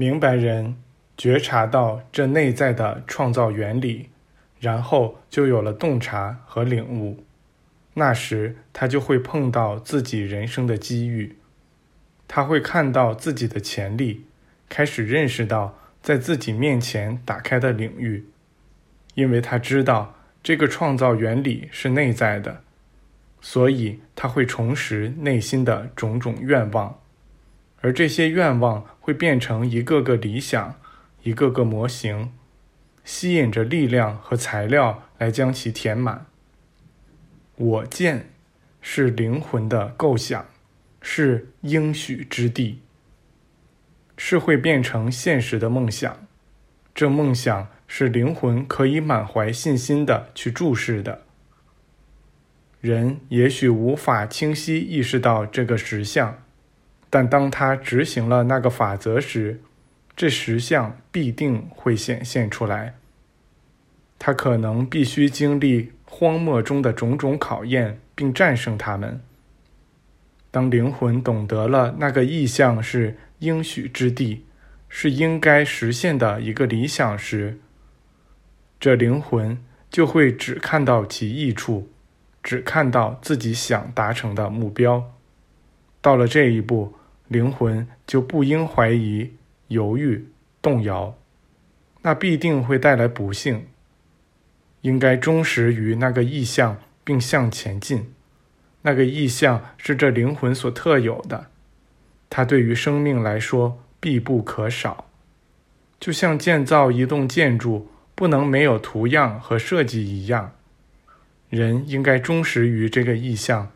[0.00, 0.76] 明白人
[1.16, 4.10] 觉察到这内在的创造原理，
[4.60, 7.24] 然后就有了洞察和领悟。
[7.94, 11.36] 那时，他就会碰到自己人生的机遇，
[12.28, 14.26] 他会看到自己的潜力，
[14.68, 18.24] 开始认识到在自己面前打开的领域，
[19.14, 22.62] 因为他知道这个创造原理是内在的，
[23.40, 27.00] 所以他会重拾内心的种种愿望，
[27.80, 30.74] 而这些愿望会变成一个个理想，
[31.22, 32.32] 一个个模型，
[33.04, 36.26] 吸引着力量和材料来将其填满。
[37.56, 38.30] 我见
[38.80, 40.46] 是灵魂的构想，
[41.00, 42.80] 是应许之地，
[44.16, 46.26] 是会变成现实的梦想。
[46.94, 51.22] 这梦想是灵魂可以满怀信心的去注视的。
[52.80, 56.42] 人也许无法清晰意识到这个实相，
[57.10, 59.60] 但当他执行了那个法则时，
[60.16, 62.94] 这实相必定会显现出来。
[64.18, 65.92] 他可能必须经历。
[66.10, 69.20] 荒漠中的种种考验，并战胜他们。
[70.50, 74.46] 当灵魂懂得了那个意象是应许之地，
[74.88, 77.60] 是应该实现的一个理想时，
[78.80, 81.90] 这灵魂就会只看到其益处，
[82.42, 85.12] 只看到自己想达成的目标。
[86.00, 86.94] 到了这一步，
[87.28, 89.32] 灵魂就不应怀疑、
[89.68, 90.26] 犹豫、
[90.60, 91.14] 动摇，
[92.02, 93.66] 那必定会带来不幸。
[94.80, 98.12] 应该忠实于那个意向，并向前进。
[98.82, 101.46] 那个意向是这灵魂所特有的，
[102.30, 105.06] 它对于生命来说必不可少。
[105.98, 110.52] 就像建造一栋建筑不能没有图样和设计一样，
[111.50, 113.72] 人应该忠实于这个意向，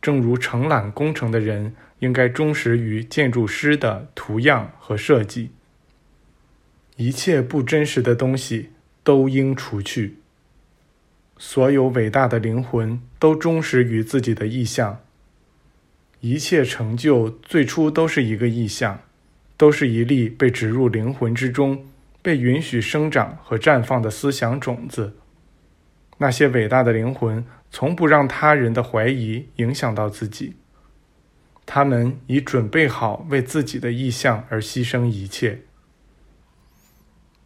[0.00, 1.74] 正如承揽工程的人
[2.04, 5.52] 应该忠实于建筑师的图样和设计。
[6.96, 8.70] 一切不真实的东西
[9.02, 10.18] 都应除去。
[11.38, 15.00] 所有伟大的灵魂都忠实于自己的意向。
[16.20, 19.00] 一切成就最初都是一个意向，
[19.56, 21.86] 都是一粒被植入灵魂之中、
[22.20, 25.16] 被允许生长和绽放的思想种子。
[26.18, 30.54] 那些伟大的灵魂从不让他人的怀疑影响到自己，
[31.66, 35.62] 他们已准备好为自己的意向而牺牲一切。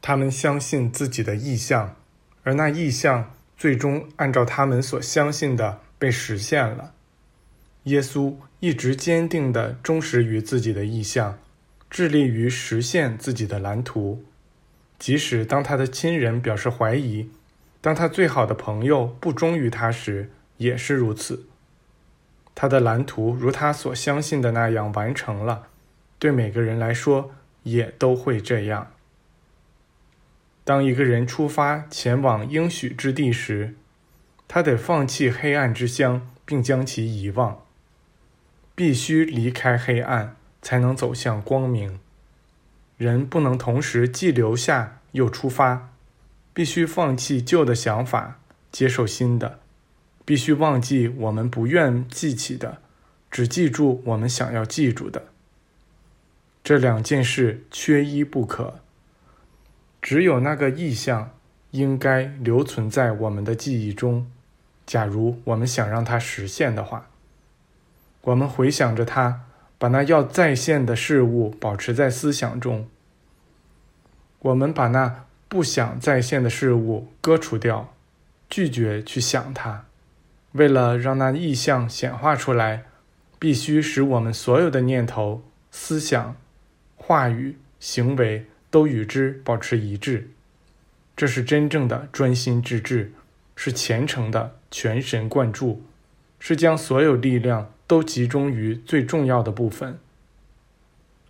[0.00, 1.96] 他们相信自己的意向，
[2.42, 3.34] 而那意向。
[3.54, 6.94] 最终按照他们所相信的被实现了。
[7.84, 11.38] 耶稣一直坚定地忠实于自己的意向，
[11.88, 14.24] 致力于实现自己的蓝图，
[14.98, 17.30] 即使当他的亲人表示怀疑，
[17.80, 21.44] 当他最好的朋友不忠于他时，也是如此。
[22.54, 25.68] 他的蓝图如他所相信的那样完成了，
[26.18, 27.32] 对每个人来说
[27.62, 28.92] 也都会这样。
[30.64, 33.74] 当一个人出发前往应许之地时，
[34.46, 37.62] 他得放弃黑暗之乡，并将其遗忘。
[38.74, 41.98] 必须离开黑暗，才能走向光明。
[42.96, 45.90] 人不能同时既留下又出发，
[46.54, 48.40] 必须放弃旧的想法，
[48.70, 49.58] 接受新的；
[50.24, 52.78] 必须忘记我们不愿记起的，
[53.30, 55.24] 只记住我们想要记住的。
[56.64, 58.80] 这两件事缺一不可。
[60.00, 61.30] 只有那个意象
[61.70, 64.30] 应该留存在我们的记忆中。
[64.84, 67.08] 假如我们想让它实现的话，
[68.22, 69.42] 我们回想着它，
[69.78, 72.88] 把那要再现的事物保持在思想中。
[74.40, 77.94] 我们把那不想再现的事物割除掉，
[78.50, 79.84] 拒绝去想它。
[80.52, 82.84] 为了让那意象显化出来，
[83.38, 86.36] 必须使我们所有的念头、思想、
[86.96, 88.46] 话语、行为。
[88.72, 90.30] 都与之保持一致，
[91.14, 93.12] 这是真正的专心致志，
[93.54, 95.82] 是虔诚的全神贯注，
[96.38, 99.98] 是将所有力量都集中于最重要的部分。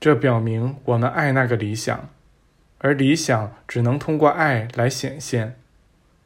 [0.00, 2.08] 这表明我们爱那个理想，
[2.78, 5.58] 而理想只能通过爱来显现，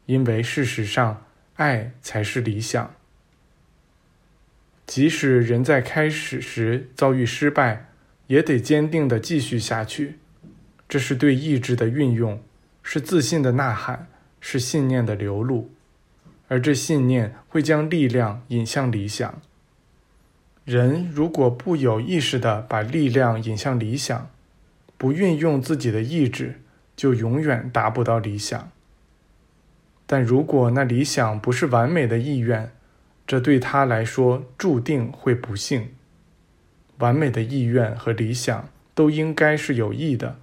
[0.05, 1.25] 因为事实上，
[1.61, 2.95] 爱才是理想。
[4.87, 7.85] 即使人在开始时遭遇失败，
[8.25, 10.17] 也得坚定的继续下去。
[10.89, 12.41] 这是对意志的运用，
[12.81, 14.07] 是自信的呐喊，
[14.41, 15.69] 是信念的流露，
[16.47, 19.39] 而这信念会将力量引向理想。
[20.65, 24.29] 人如果不有意识地把力量引向理想，
[24.97, 26.59] 不运用自己的意志，
[26.95, 28.71] 就永远达不到理想。
[30.11, 32.69] 但如果那理想不是完美的意愿，
[33.25, 35.87] 这对他来说注定会不幸。
[36.97, 40.35] 完美的意愿和理想都应该是有益的。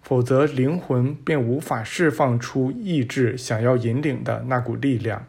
[0.00, 5.26] 否则灵魂便无法释放出意志想要引领的那股力量。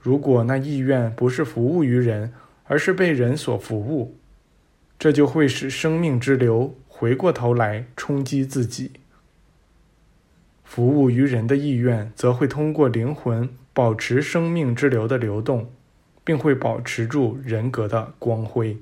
[0.00, 2.32] 如果那意愿不是服务于人，
[2.66, 4.16] 而是被人所服务，
[4.96, 8.92] 这就会使生命之流回过头来冲击自己。
[10.74, 15.70] 服务于人的意愿，则会通过灵魂保持生命之流的流动，
[16.24, 18.78] 并会保持住人格的光辉。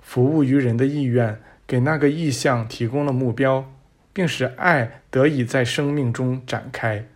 [0.00, 3.70] 服务于人的意愿给那个意向提供了目标，
[4.14, 7.06] 并使爱得以在生命中展开。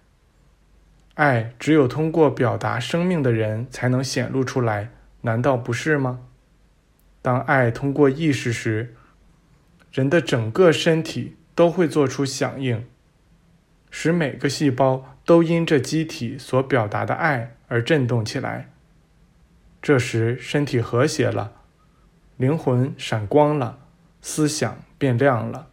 [1.14, 4.90] 爱只有通过表达生命的人才能显露出来，
[5.22, 6.20] 难道不是吗？
[7.22, 8.94] 当爱通过意识时，
[9.90, 12.84] 人的整个身体都会做出响应。
[13.92, 18.70] 使每个细胞都因这机体所表达的爱而震动起来。
[19.80, 21.52] 这时，身体和谐了，
[22.36, 23.80] 灵魂闪光了，
[24.22, 25.68] 思想变亮了。